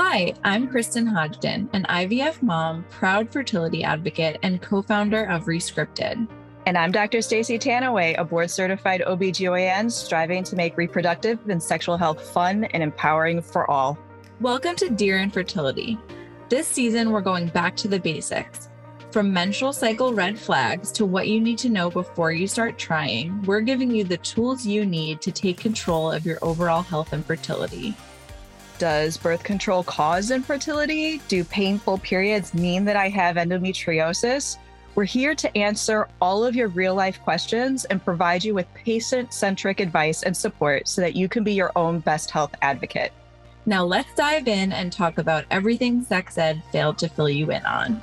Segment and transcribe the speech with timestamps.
[0.00, 6.28] Hi, I'm Kristyn Hodgdon, an IVF mom, proud fertility advocate, and co founder of Rescripted.
[6.66, 7.18] And I'm Dr.
[7.18, 12.80] Staci Tanouye, a board certified OBGYN striving to make reproductive and sexual health fun and
[12.80, 13.98] empowering for all.
[14.40, 15.98] Welcome to Dear Infertility.
[16.48, 18.68] This season, we're going back to the basics.
[19.10, 23.42] From menstrual cycle red flags to what you need to know before you start trying,
[23.42, 27.26] we're giving you the tools you need to take control of your overall health and
[27.26, 27.96] fertility.
[28.78, 31.20] Does birth control cause infertility?
[31.26, 34.56] Do painful periods mean that I have endometriosis?
[34.94, 39.34] We're here to answer all of your real life questions and provide you with patient
[39.34, 43.12] centric advice and support so that you can be your own best health advocate.
[43.66, 47.66] Now, let's dive in and talk about everything sex ed failed to fill you in
[47.66, 48.00] on.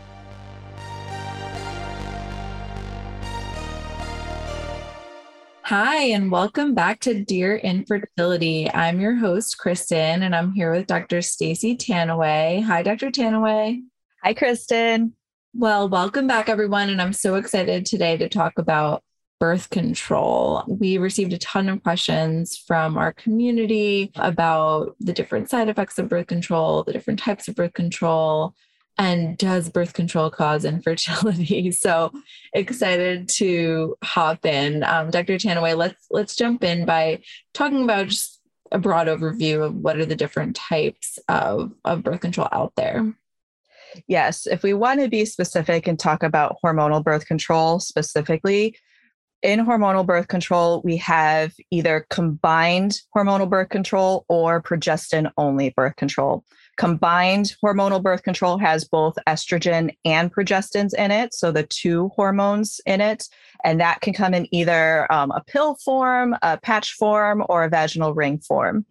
[5.70, 8.72] Hi, and welcome back to Dear Infertility.
[8.72, 11.22] I'm your host, Kristyn, and I'm here with Dr.
[11.22, 12.62] Staci Tanouye.
[12.62, 13.10] Hi, Dr.
[13.10, 13.82] Tanouye.
[14.22, 15.14] Hi, Kristyn.
[15.56, 16.92] Well, welcome back, everyone.
[16.92, 19.02] And I'm so excited today to talk about
[19.40, 20.64] birth control.
[20.68, 26.10] We received a ton of questions from our community about the different side effects of
[26.10, 28.54] birth control, the different types of birth control,
[28.98, 31.72] and does birth control cause infertility.
[31.86, 32.12] So
[32.54, 34.84] excited to hop in.
[34.84, 37.22] Um, dr tanouye let's let's jump in by
[37.54, 42.22] talking about just a broad overview of what are the different types of, of birth
[42.22, 43.14] control out there.
[44.08, 48.76] Yes if we want to be specific and talk about hormonal birth control specifically
[49.46, 55.96] in hormonal birth control, we have either combined hormonal birth control or progestin only birth
[55.98, 56.44] control.
[56.78, 62.82] Combined hormonal birth control has both estrogen and progestins in it, so the two hormones
[62.86, 63.30] in it.
[63.64, 67.70] And that can come in either um, a pill form, a patch form, or a
[67.70, 68.86] vaginal ring form.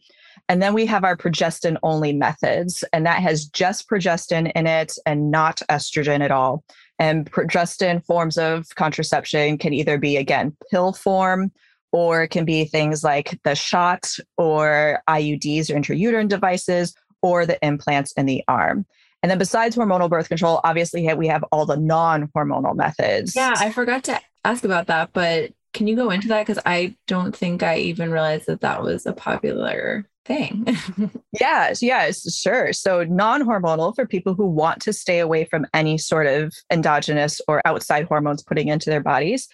[0.48, 4.96] And then we have our progestin only methods, and that has just progestin in it
[5.06, 6.64] and not estrogen at all.
[6.98, 11.50] And progestin forms of contraception can either be, again, pill form,
[11.92, 17.58] or it can be things like the shot or IUDs or intrauterine devices, or the
[17.66, 18.84] implants in the arm.
[19.22, 23.34] And then besides hormonal birth control, obviously we have all the non-hormonal methods.
[23.34, 26.94] Yeah, I forgot to ask about that, but can you go into that because I
[27.06, 30.66] don't think I even realized that that was a popular thing.
[31.40, 32.74] yes, yes, sure.
[32.74, 37.62] So non-hormonal for people who want to stay away from any sort of endogenous or
[37.64, 39.48] outside hormones putting into their bodies.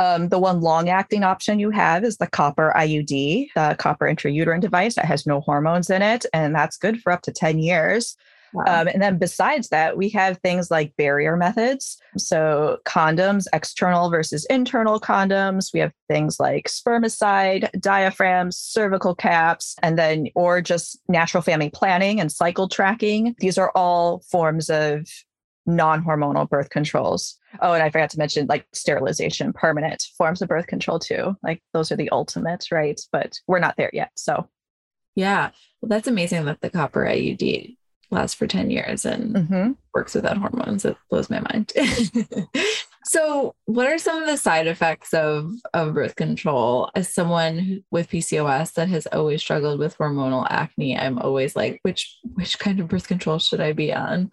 [0.00, 4.60] Um, the one long acting option you have is the copper IUD, the copper intrauterine
[4.60, 6.24] device that has no hormones in it.
[6.32, 8.16] And that's good for up to 10 years.
[8.52, 8.64] Wow.
[8.66, 11.98] Um, and then besides that, we have things like barrier methods.
[12.16, 15.72] So condoms, external versus internal condoms.
[15.72, 22.20] We have things like spermicide, diaphragms, cervical caps, and then, or just natural family planning
[22.20, 23.34] and cycle tracking.
[23.38, 25.06] These are all forms of
[25.66, 27.36] non hormonal birth controls.
[27.60, 31.36] Oh, and I forgot to mention like sterilization, permanent forms of birth control too.
[31.42, 33.00] Like those are the ultimate, right?
[33.12, 34.10] But we're not there yet.
[34.16, 34.48] So,
[35.16, 35.50] yeah.
[35.80, 37.76] Well, that's amazing that the copper IUD
[38.10, 39.72] lasts for 10 years and mm-hmm.
[39.94, 40.84] works without hormones.
[40.84, 41.72] It blows my mind.
[43.04, 46.90] so, what are some of the side effects of, of birth control?
[46.94, 52.18] As someone with PCOS that has always struggled with hormonal acne, I'm always like, which
[52.34, 54.30] which kind of birth control should I be on?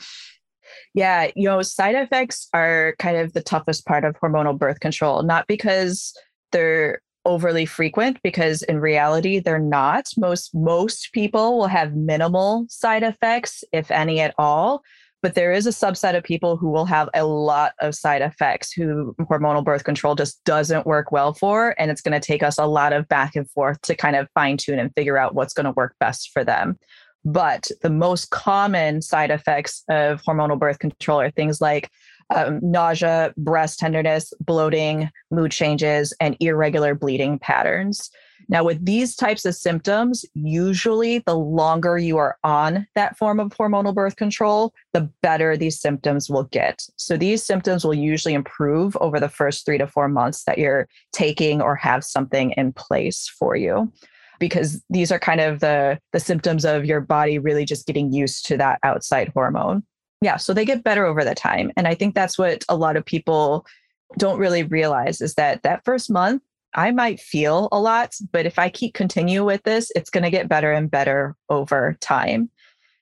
[0.93, 5.23] Yeah, you know, side effects are kind of the toughest part of hormonal birth control,
[5.23, 6.13] not because
[6.51, 10.07] they're overly frequent because in reality they're not.
[10.17, 14.81] Most most people will have minimal side effects if any at all,
[15.21, 18.71] but there is a subset of people who will have a lot of side effects
[18.71, 22.57] who hormonal birth control just doesn't work well for and it's going to take us
[22.57, 25.53] a lot of back and forth to kind of fine tune and figure out what's
[25.53, 26.77] going to work best for them.
[27.27, 31.91] But the most common side effects of hormonal birth control are things like
[32.33, 38.09] um, nausea, breast tenderness, bloating, mood changes, and irregular bleeding patterns.
[38.47, 43.49] Now, with these types of symptoms, usually the longer you are on that form of
[43.49, 46.87] hormonal birth control, the better these symptoms will get.
[46.95, 50.87] So, these symptoms will usually improve over the first three to four months that you're
[51.11, 53.91] taking or have something in place for you
[54.39, 58.45] because these are kind of the the symptoms of your body really just getting used
[58.47, 59.83] to that outside hormone.
[60.21, 62.97] Yeah, so they get better over the time and I think that's what a lot
[62.97, 63.65] of people
[64.17, 66.41] don't really realize is that that first month
[66.73, 70.29] I might feel a lot, but if I keep continue with this, it's going to
[70.29, 72.51] get better and better over time.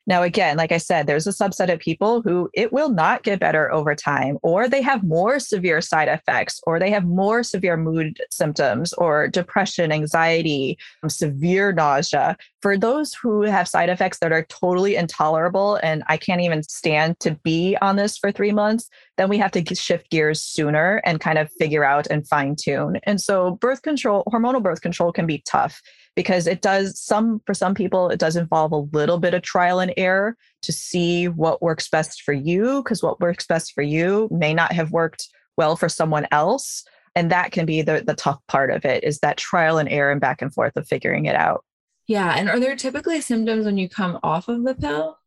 [0.07, 3.39] Now, again, like I said, there's a subset of people who it will not get
[3.39, 7.75] better over time, or they have more severe side effects, or they have more severe
[7.75, 12.37] mood symptoms, or depression, anxiety, um, severe nausea.
[12.61, 17.19] For those who have side effects that are totally intolerable, and I can't even stand
[17.21, 21.19] to be on this for three months, then we have to shift gears sooner and
[21.19, 22.99] kind of figure out and fine tune.
[23.03, 25.81] And so, birth control, hormonal birth control can be tough
[26.15, 29.79] because it does some for some people it does involve a little bit of trial
[29.79, 34.27] and error to see what works best for you because what works best for you
[34.31, 35.27] may not have worked
[35.57, 36.83] well for someone else.
[37.17, 40.11] And that can be the the tough part of it is that trial and error
[40.11, 41.63] and back and forth of figuring it out.
[42.07, 45.17] Yeah and are there typically symptoms when you come off of the pill?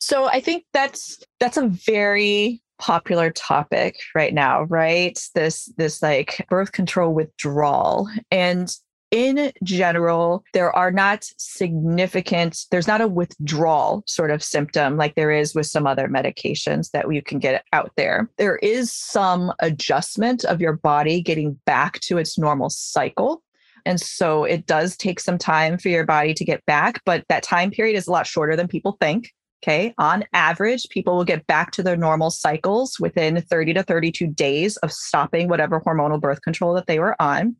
[0.00, 6.44] So i think that's that's a very popular topic right now right this this like
[6.48, 8.76] birth control withdrawal and
[9.10, 15.30] in general, there are not significant, there's not a withdrawal sort of symptom like there
[15.30, 18.28] is with some other medications that you can get out there.
[18.36, 23.42] There is some adjustment of your body getting back to its normal cycle.
[23.84, 27.44] And so it does take some time for your body to get back, but that
[27.44, 29.32] time period is a lot shorter than people think.
[29.62, 29.94] Okay.
[29.98, 34.76] On average, people will get back to their normal cycles within 30 to 32 days
[34.78, 37.56] of stopping whatever hormonal birth control that they were on.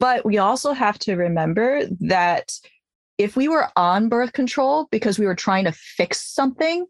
[0.00, 2.52] But we also have to remember that
[3.18, 6.86] if we were on birth control because we were trying to fix something,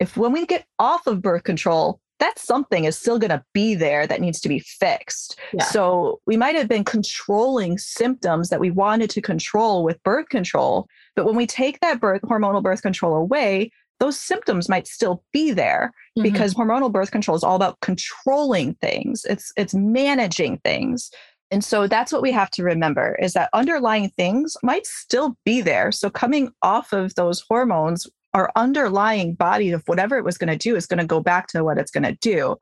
[0.00, 3.74] if when we get off of birth control, that something is still going to be
[3.74, 5.38] there that needs to be fixed.
[5.52, 5.64] Yeah.
[5.64, 10.86] So we might have been controlling symptoms that we wanted to control with birth control,
[11.16, 13.70] but when we take that birth hormonal birth control away,
[14.00, 16.22] those symptoms might still be there mm-hmm.
[16.22, 19.24] because hormonal birth control is all about controlling things.
[19.24, 21.10] It's it's managing things.
[21.50, 25.60] And so that's what we have to remember is that underlying things might still be
[25.60, 25.92] there.
[25.92, 30.56] So coming off of those hormones, our underlying body of whatever it was going to
[30.56, 32.56] do is going to go back to what it's going to do.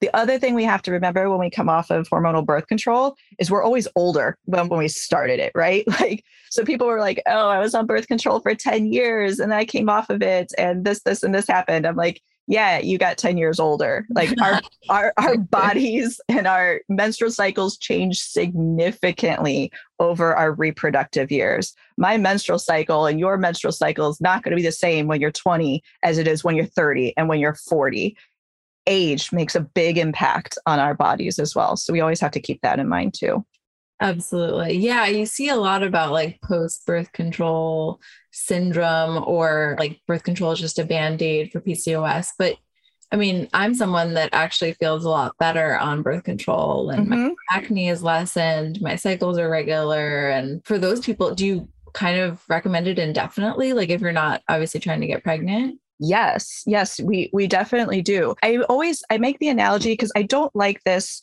[0.00, 3.16] The other thing we have to remember when we come off of hormonal birth control
[3.40, 5.84] is we're always older when, when we started it, right?
[6.00, 9.52] Like, so people were like, oh, I was on birth control for 10 years and
[9.52, 11.84] I came off of it and this, this, and this happened.
[11.86, 14.06] I'm like, yeah, you got 10 years older.
[14.10, 21.74] Like our, our, our bodies and our menstrual cycles change significantly over our reproductive years.
[21.98, 25.20] My menstrual cycle and your menstrual cycle is not going to be the same when
[25.20, 28.16] you're 20 as it is when you're 30 and when you're 40.
[28.86, 31.76] Age makes a big impact on our bodies as well.
[31.76, 33.44] So we always have to keep that in mind too.
[34.00, 34.76] Absolutely.
[34.76, 38.00] Yeah, you see a lot about like post birth control
[38.30, 42.30] syndrome or like birth control is just a band aid for PCOS.
[42.38, 42.56] But
[43.10, 47.28] I mean, I'm someone that actually feels a lot better on birth control and mm-hmm.
[47.28, 50.28] my acne is lessened, my cycles are regular.
[50.28, 53.72] And for those people, do you kind of recommend it indefinitely?
[53.72, 55.80] Like if you're not obviously trying to get pregnant?
[56.00, 58.36] Yes, yes, we we definitely do.
[58.44, 61.22] I always I make the analogy because I don't like this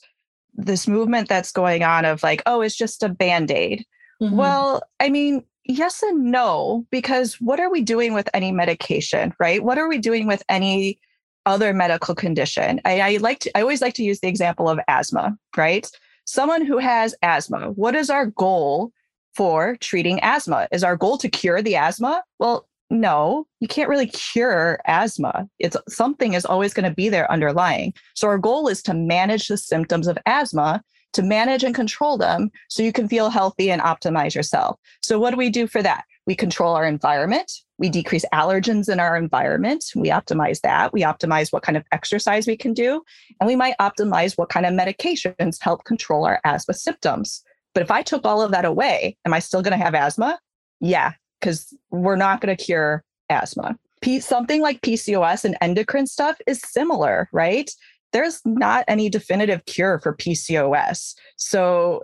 [0.56, 3.86] this movement that's going on of like, oh, it's just a band aid.
[4.22, 4.36] Mm-hmm.
[4.36, 9.64] Well, I mean, yes and no, because what are we doing with any medication, right?
[9.64, 11.00] What are we doing with any
[11.46, 12.82] other medical condition?
[12.86, 15.90] I, I like to, I always like to use the example of asthma, right?
[16.26, 18.92] Someone who has asthma, what is our goal
[19.34, 20.68] for treating asthma?
[20.72, 22.24] Is our goal to cure the asthma?
[22.40, 25.48] Well, no, you can't really cure asthma.
[25.60, 27.94] It's something is always going to be there underlying.
[28.16, 30.84] So our goal is to manage the symptoms of asthma,
[31.14, 34.78] to manage and control them so you can feel healthy and optimize yourself.
[35.02, 36.04] So what do we do for that?
[36.28, 37.52] We control our environment.
[37.78, 39.86] We decrease allergens in our environment.
[39.96, 40.94] We optimize that.
[40.94, 43.02] We optimize what kind of exercise we can do.
[43.40, 47.42] And we might optimize what kind of medications help control our asthma symptoms.
[47.74, 50.40] But if I took all of that away, am I still going to have asthma?
[50.82, 51.14] Yeah,
[51.46, 53.78] because we're not going to cure asthma.
[54.02, 57.70] P- something like PCOS and endocrine stuff is similar, right?
[58.14, 61.14] There's not any definitive cure for PCOS.
[61.36, 62.04] So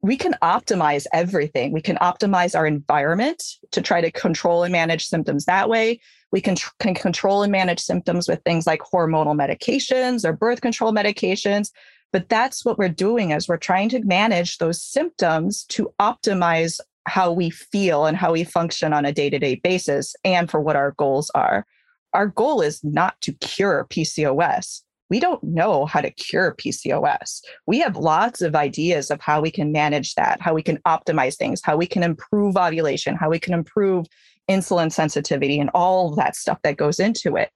[0.00, 1.72] we can optimize everything.
[1.72, 3.42] We can optimize our environment
[3.72, 6.00] to try to control and manage symptoms that way.
[6.30, 10.60] We can, tr- can control and manage symptoms with things like hormonal medications or birth
[10.60, 11.72] control medications.
[12.12, 17.32] But that's what we're doing is we're trying to manage those symptoms to optimize how
[17.32, 20.76] we feel and how we function on a day to day basis and for what
[20.76, 21.66] our goals are.
[22.12, 24.82] Our goal is not to cure PCOS.
[25.10, 27.40] We don't know how to cure PCOS.
[27.66, 31.36] We have lots of ideas of how we can manage that, how we can optimize
[31.36, 34.06] things, how we can improve ovulation, how we can improve
[34.50, 37.50] insulin sensitivity, and all that stuff that goes into it.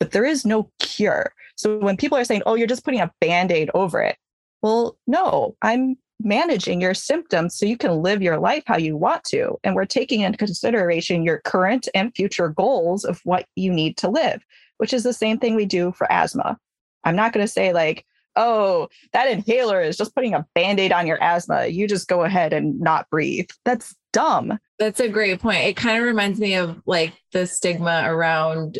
[0.00, 1.32] But there is no cure.
[1.56, 4.16] So when people are saying, oh, you're just putting a band aid over it,
[4.62, 9.24] well, no, I'm managing your symptoms so you can live your life how you want
[9.24, 9.58] to.
[9.64, 14.08] And we're taking into consideration your current and future goals of what you need to
[14.08, 14.44] live,
[14.78, 16.58] which is the same thing we do for asthma.
[17.04, 18.04] I'm not going to say, like,
[18.36, 21.66] oh, that inhaler is just putting a band aid on your asthma.
[21.66, 23.48] You just go ahead and not breathe.
[23.64, 24.58] That's dumb.
[24.78, 25.64] That's a great point.
[25.64, 28.78] It kind of reminds me of like the stigma around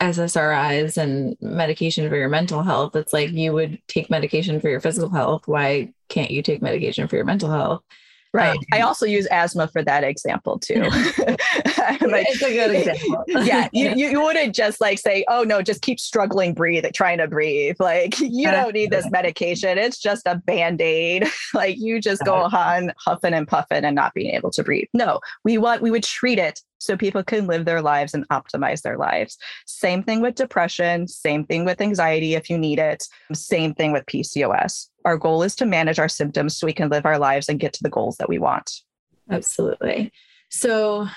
[0.00, 2.94] SSRIs and medication for your mental health.
[2.96, 5.42] It's like you would take medication for your physical health.
[5.46, 7.82] Why can't you take medication for your mental health?
[8.34, 8.58] Right.
[8.58, 10.80] Um, I also use asthma for that example too.
[10.82, 13.24] like, it's a good example.
[13.44, 13.68] yeah.
[13.72, 17.76] You, you wouldn't just like say, oh no, just keep struggling, breathe, trying to breathe.
[17.78, 19.78] Like you don't need this medication.
[19.78, 21.26] It's just a band-aid.
[21.54, 24.88] like you just go on huffing and puffing and not being able to breathe.
[24.92, 28.82] No, we want we would treat it so people can live their lives and optimize
[28.82, 29.36] their lives.
[29.66, 34.06] Same thing with depression, same thing with anxiety if you need it, same thing with
[34.06, 34.86] PCOS.
[35.08, 37.72] Our goal is to manage our symptoms so we can live our lives and get
[37.72, 38.82] to the goals that we want.
[39.30, 40.12] Absolutely.
[40.50, 41.08] So,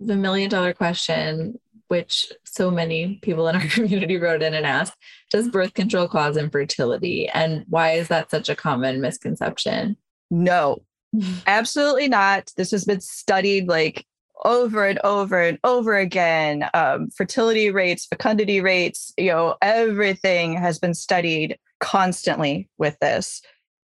[0.00, 4.94] the million dollar question, which so many people in our community wrote in and asked
[5.30, 7.28] Does birth control cause infertility?
[7.28, 9.98] And why is that such a common misconception?
[10.30, 10.78] No,
[11.46, 12.54] absolutely not.
[12.56, 14.06] This has been studied like
[14.46, 16.70] over and over and over again.
[16.72, 23.42] Um, fertility rates, fecundity rates, you know, everything has been studied constantly with this.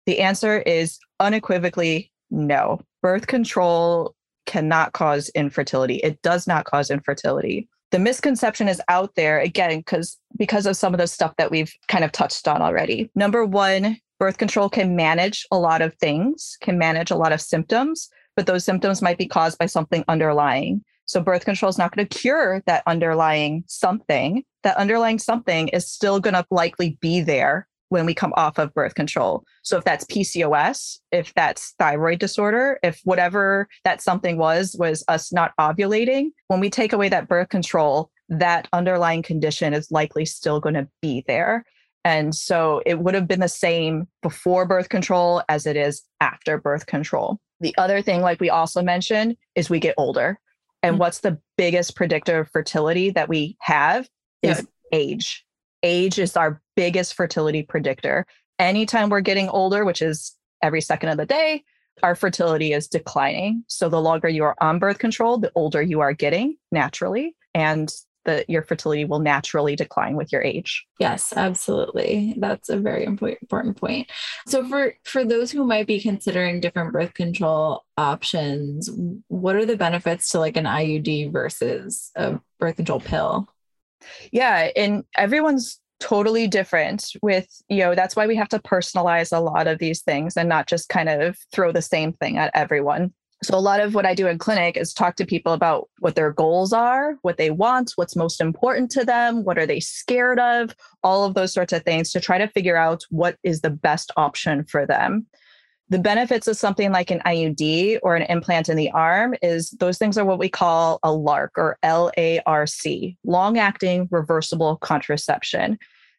[0.05, 2.81] The answer is unequivocally no.
[3.01, 5.95] Birth control cannot cause infertility.
[5.97, 7.69] It does not cause infertility.
[7.91, 11.73] The misconception is out there again because because of some of the stuff that we've
[11.87, 13.09] kind of touched on already.
[13.13, 17.39] Number 1, birth control can manage a lot of things, can manage a lot of
[17.39, 20.83] symptoms, but those symptoms might be caused by something underlying.
[21.05, 24.43] So birth control is not going to cure that underlying something.
[24.63, 28.73] That underlying something is still going to likely be there when we come off of
[28.73, 29.43] birth control.
[29.61, 35.31] So if that's PCOS, if that's thyroid disorder, if whatever that something was was us
[35.31, 40.59] not ovulating, when we take away that birth control, that underlying condition is likely still
[40.59, 41.65] going to be there.
[42.03, 46.57] And so it would have been the same before birth control as it is after
[46.57, 47.37] birth control.
[47.59, 50.39] The other thing, like we also mentioned, is we get older.
[50.81, 50.99] And mm-hmm.
[50.99, 54.09] what's the biggest predictor of fertility that we have
[54.41, 54.97] is yeah.
[54.97, 55.45] age.
[55.83, 58.25] Age is our biggest fertility predictor.
[58.57, 61.63] Anytime we're getting older, which is every second of the day,
[62.01, 63.63] our fertility is declining.
[63.67, 67.35] So the longer you are on birth control, the older you are getting naturally.
[67.53, 67.93] And
[68.25, 70.85] that your fertility will naturally decline with your age.
[70.99, 72.35] Yes, absolutely.
[72.37, 74.09] That's a very important point.
[74.47, 78.89] So for for those who might be considering different birth control options,
[79.27, 83.47] what are the benefits to like an IUD versus a birth control pill?
[84.31, 89.39] Yeah, and everyone's totally different with you know that's why we have to personalize a
[89.39, 93.13] lot of these things and not just kind of throw the same thing at everyone
[93.43, 96.15] so, a lot of what I do in clinic is talk to people about what
[96.15, 100.39] their goals are, what they want, what's most important to them, what are they scared
[100.39, 103.69] of, all of those sorts of things to try to figure out what is the
[103.69, 105.25] best option for them.
[105.89, 109.97] The benefits of something like an IUD or an implant in the arm is those
[109.97, 114.77] things are what we call a LARC or L A R C, long acting reversible
[114.77, 115.77] contraception.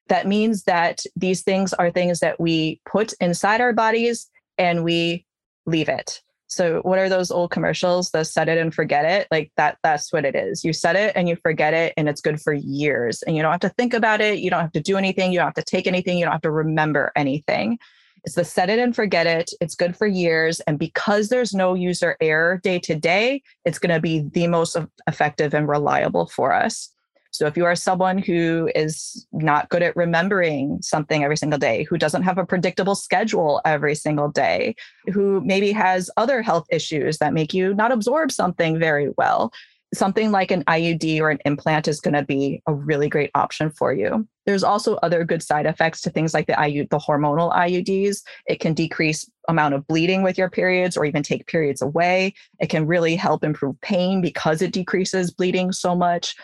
[0.09, 4.29] That means that these things are things that we put inside our bodies
[4.59, 5.25] and we
[5.67, 6.21] leave it.
[6.47, 8.11] So what are those old commercials?
[8.11, 9.27] The set it and forget it.
[9.31, 10.63] Like that, that's what it is.
[10.63, 13.23] You set it and you forget it and it's good for years.
[13.23, 14.39] And you don't have to think about it.
[14.39, 15.33] You don't have to do anything.
[15.33, 16.19] You don't have to take anything.
[16.19, 17.79] You don't have to remember anything.
[18.25, 19.51] It's the set it and forget it.
[19.61, 20.61] It's good for years.
[20.61, 24.77] And because there's no user error day to day, it's going to be the most
[25.07, 26.91] effective and reliable for us.
[27.35, 31.83] So if you are someone who is not good at remembering something every single day,
[31.83, 34.77] who doesn't have a predictable schedule every single day,
[35.13, 39.53] who maybe has other health issues that make you not absorb something very well,
[39.95, 43.71] something like an IUD or an implant is going to be a really great option
[43.71, 44.27] for you.
[44.47, 48.23] There's also other good side effects to things like the IU, the hormonal IUDs.
[48.47, 52.35] It can decrease amount of bleeding with your periods or even take periods away.
[52.61, 56.35] It can really help improve pain because it decreases bleeding so much.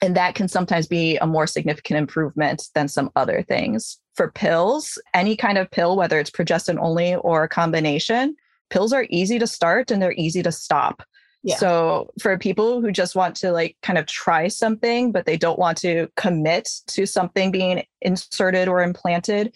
[0.00, 3.98] And that can sometimes be a more significant improvement than some other things.
[4.14, 8.36] For pills, any kind of pill, whether it's progestin only or a combination,
[8.70, 11.02] pills are easy to start and they're easy to stop.
[11.46, 11.56] Yeah.
[11.56, 15.58] So for people who just want to like kind of try something, but they don't
[15.58, 19.54] want to commit to something being inserted or implanted,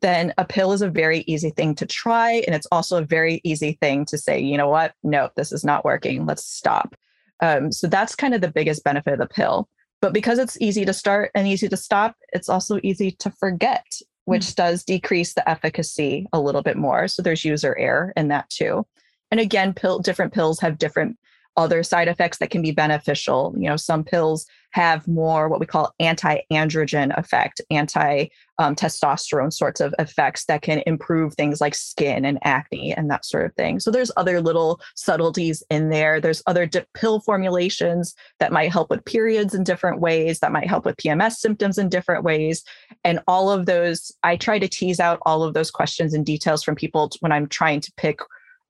[0.00, 2.42] then a pill is a very easy thing to try.
[2.46, 4.94] And it's also a very easy thing to say, you know what?
[5.02, 6.24] No, this is not working.
[6.24, 6.96] Let's stop.
[7.40, 9.68] Um, so that's kind of the biggest benefit of the pill.
[10.00, 13.84] But because it's easy to start and easy to stop, it's also easy to forget.
[14.26, 14.62] which mm-hmm.
[14.62, 17.08] does decrease the efficacy a little bit more.
[17.08, 18.86] So there's user error in that too.
[19.30, 21.18] And again, pill, different pills have different
[21.56, 23.54] other side effects that can be beneficial.
[23.56, 29.94] You know, some pills have more what we call anti-androgen effect, anti-testosterone um, sorts of
[29.98, 33.80] effects that can improve things like skin and acne and that sort of thing.
[33.80, 36.20] So there's other little subtleties in there.
[36.20, 40.68] There's other di- pill formulations that might help with periods in different ways, that might
[40.68, 42.62] help with PMS symptoms in different ways.
[43.02, 46.62] And all of those, I try to tease out all of those questions and details
[46.62, 48.18] from people when I'm trying to pick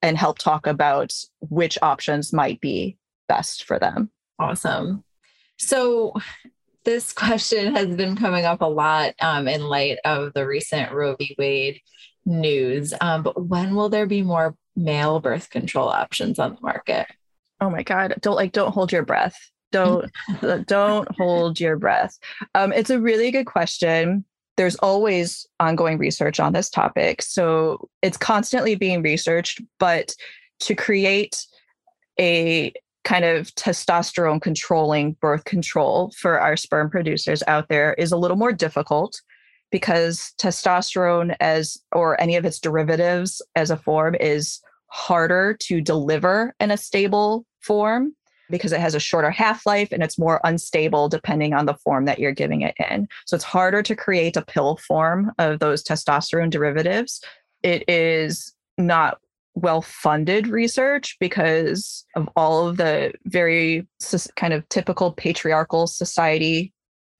[0.02, 2.96] and help talk about which options might be
[3.28, 4.10] best for them.
[4.38, 5.04] Awesome.
[5.58, 6.14] So,
[6.84, 11.16] this question has been coming up a lot um, in light of the recent Roe
[11.16, 11.34] v.
[11.38, 11.80] Wade
[12.24, 12.92] news.
[13.00, 17.06] Um, but when will there be more male birth control options on the market?
[17.60, 18.14] Oh my God!
[18.20, 19.38] Don't like don't hold your breath.
[19.72, 20.10] Don't
[20.66, 22.18] don't hold your breath.
[22.54, 24.24] Um, it's a really good question
[24.56, 27.22] there's always ongoing research on this topic.
[27.22, 30.14] So it's constantly being researched, but
[30.60, 31.46] to create
[32.18, 32.72] a
[33.04, 38.36] kind of testosterone controlling birth control for our sperm producers out there is a little
[38.36, 39.20] more difficult
[39.70, 46.54] because testosterone as or any of its derivatives as a form is harder to deliver
[46.58, 48.14] in a stable form
[48.50, 52.04] because it has a shorter half life and it's more unstable depending on the form
[52.04, 53.08] that you're giving it in.
[53.26, 57.22] So it's harder to create a pill form of those testosterone derivatives.
[57.62, 59.18] It is not
[59.56, 63.86] well funded research because of all of the very
[64.36, 66.72] kind of typical patriarchal society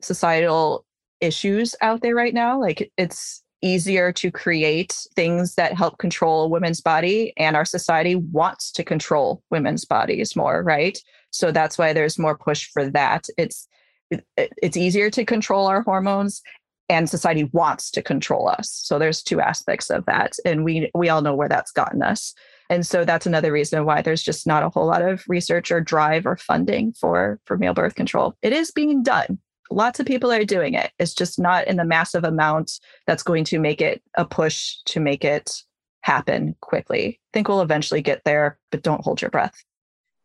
[0.03, 0.85] societal
[1.21, 6.83] issues out there right now like it's easier to create things that help control women's
[6.83, 10.99] body and our society wants to control women's bodies more right
[11.37, 13.27] so that's why there's more push for that.
[13.37, 13.69] It's
[14.11, 16.43] it, it's easier to control our hormones
[16.89, 18.71] and society wants to control us.
[18.71, 22.35] So there's two aspects of that and we we all know where that's gotten us.
[22.71, 25.81] And so that's another reason why there's just not a whole lot of research or
[25.81, 28.35] drive or funding for for male birth control.
[28.43, 29.39] It is being done.
[29.71, 30.93] Lots of people are doing it.
[31.01, 35.01] It's just not in the massive amount that's going to make it a push to
[35.01, 35.63] make it
[36.03, 37.21] happen quickly.
[37.21, 39.65] I think we'll eventually get there, but don't hold your breath.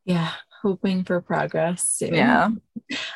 [0.05, 1.89] Yeah, hoping for progress.
[1.89, 2.13] Soon.
[2.13, 2.49] Yeah.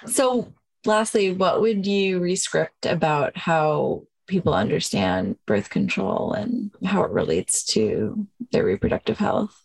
[0.06, 0.54] So,
[0.86, 7.64] lastly, what would you rescript about how people understand birth control and how it relates
[7.64, 9.56] to their reproductive health?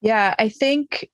[0.00, 1.08] Yeah, I think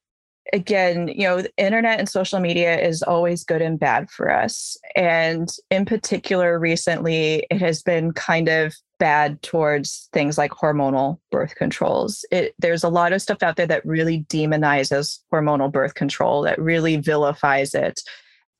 [0.52, 4.76] again, you know, the internet and social media is always good and bad for us.
[4.96, 11.56] And in particular, recently, it has been kind of bad towards things like hormonal birth
[11.56, 12.24] controls.
[12.30, 16.60] It, there's a lot of stuff out there that really demonizes hormonal birth control, that
[16.60, 18.00] really vilifies it.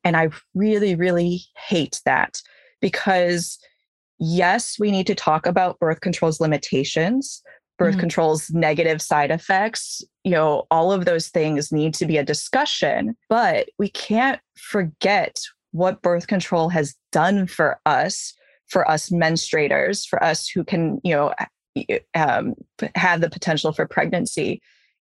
[0.03, 2.41] And I really, really hate that
[2.81, 3.59] because,
[4.19, 7.43] yes, we need to talk about birth control's limitations,
[7.77, 7.99] birth mm-hmm.
[8.01, 13.15] control's negative side effects, you know, all of those things need to be a discussion,
[13.29, 15.39] but we can't forget
[15.71, 18.33] what birth control has done for us,
[18.71, 21.33] for us menstruators, for us who can, you know,
[22.15, 22.55] um,
[22.95, 24.61] have the potential for pregnancy.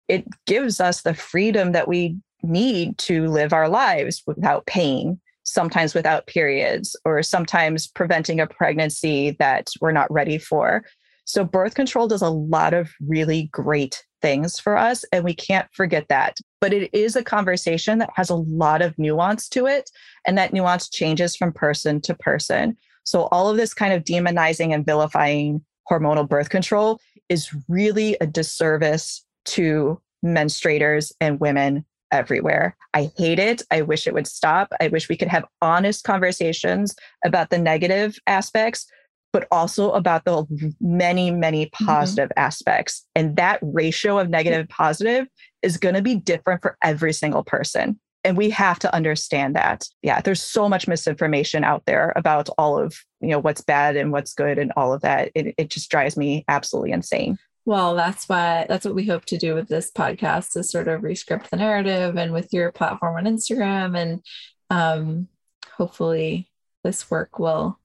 [0.07, 5.95] It gives us the freedom that we need to live our lives without pain, sometimes
[5.95, 10.85] without periods, or sometimes preventing a pregnancy that we're not ready for.
[11.25, 15.67] So, birth control does a lot of really great things for us, and we can't
[15.73, 16.37] forget that.
[16.61, 19.89] But it is a conversation that has a lot of nuance to it,
[20.27, 22.77] and that nuance changes from person to person.
[23.05, 28.27] So, all of this kind of demonizing and vilifying hormonal birth control is really a
[28.27, 32.75] disservice to menstruators and women everywhere.
[32.93, 33.61] I hate it.
[33.71, 34.73] I wish it would stop.
[34.79, 38.87] I wish we could have honest conversations about the negative aspects
[39.35, 40.45] but also about the
[40.79, 41.85] many, many mm-hmm.
[41.85, 42.39] positive mm-hmm.
[42.39, 43.05] aspects.
[43.17, 45.27] And that ratio of negative positive
[45.61, 47.99] is going to be different for every single person.
[48.25, 49.87] And we have to understand that.
[50.01, 54.11] Yeah, there's so much misinformation out there about all of, you know, what's bad and
[54.11, 55.31] what's good and all of that.
[55.35, 57.37] It, it just drives me absolutely insane.
[57.65, 61.01] Well, that's why that's what we hope to do with this podcast is sort of
[61.01, 63.97] rescript the narrative and with your platform on Instagram.
[63.97, 64.21] And
[64.69, 65.27] um,
[65.75, 66.49] hopefully
[66.83, 67.79] this work will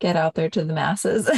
[0.00, 1.30] get out there to the masses.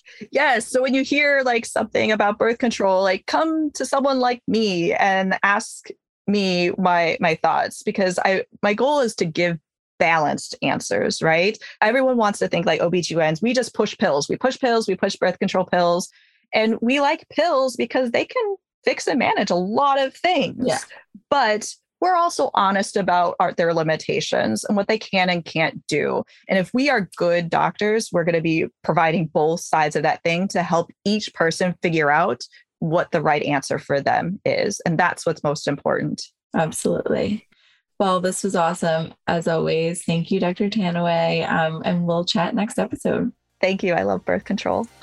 [0.32, 0.66] yes.
[0.66, 4.92] So when you hear like something about birth control, like come to someone like me
[4.92, 5.88] and ask
[6.26, 9.58] me my my thoughts because I my goal is to give
[10.00, 11.56] balanced answers, right?
[11.80, 14.28] Everyone wants to think like OBGYNs, we just push pills.
[14.28, 16.10] We push pills, we push birth control pills.
[16.52, 20.64] And we like pills because they can fix and manage a lot of things.
[20.66, 20.78] Yeah.
[21.28, 26.24] But we're also honest about our, their limitations and what they can and can't do.
[26.48, 30.22] And if we are good doctors, we're going to be providing both sides of that
[30.22, 32.42] thing to help each person figure out
[32.80, 34.80] what the right answer for them is.
[34.84, 36.22] And that's what's most important.
[36.54, 37.46] Absolutely.
[37.98, 39.14] Well, this was awesome.
[39.26, 40.68] As always, thank you, Dr.
[40.68, 41.48] Tanouye.
[41.48, 43.32] Um, and we'll chat next episode.
[43.60, 43.92] Thank you.
[43.92, 44.86] I love birth control.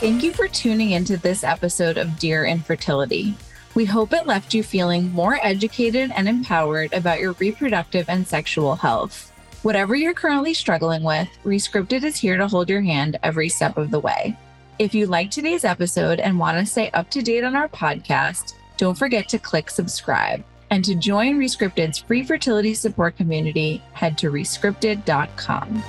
[0.00, 3.34] Thank you for tuning into this episode of Dear Infertility.
[3.74, 8.76] We hope it left you feeling more educated and empowered about your reproductive and sexual
[8.76, 9.29] health.
[9.62, 13.90] Whatever you're currently struggling with, Rescripted is here to hold your hand every step of
[13.90, 14.34] the way.
[14.78, 18.54] If you liked today's episode and want to stay up to date on our podcast,
[18.78, 20.42] don't forget to click subscribe.
[20.70, 25.82] And to join Rescripted's free fertility support community, head to rescripted.com.